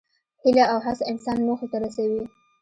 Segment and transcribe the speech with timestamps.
[0.43, 2.23] هیله او هڅه انسان موخې ته رسوي.